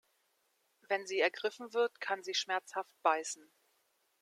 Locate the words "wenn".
0.87-1.05